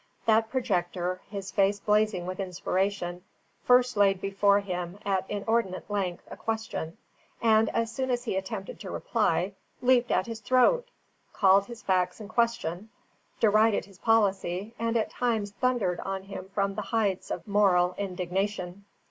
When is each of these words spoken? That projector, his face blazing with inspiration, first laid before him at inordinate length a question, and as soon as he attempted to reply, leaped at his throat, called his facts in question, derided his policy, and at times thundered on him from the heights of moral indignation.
That 0.25 0.49
projector, 0.49 1.21
his 1.29 1.51
face 1.51 1.79
blazing 1.79 2.25
with 2.25 2.39
inspiration, 2.39 3.23
first 3.63 3.95
laid 3.95 4.19
before 4.19 4.59
him 4.59 4.97
at 5.05 5.29
inordinate 5.29 5.91
length 5.91 6.23
a 6.31 6.35
question, 6.37 6.97
and 7.39 7.69
as 7.69 7.91
soon 7.91 8.09
as 8.09 8.23
he 8.23 8.35
attempted 8.35 8.79
to 8.79 8.89
reply, 8.89 9.53
leaped 9.79 10.09
at 10.09 10.25
his 10.25 10.39
throat, 10.39 10.87
called 11.33 11.67
his 11.67 11.83
facts 11.83 12.19
in 12.19 12.29
question, 12.29 12.89
derided 13.39 13.85
his 13.85 13.99
policy, 13.99 14.73
and 14.79 14.97
at 14.97 15.11
times 15.11 15.51
thundered 15.51 15.99
on 15.99 16.23
him 16.23 16.49
from 16.51 16.73
the 16.73 16.81
heights 16.81 17.29
of 17.29 17.47
moral 17.47 17.93
indignation. 17.95 18.85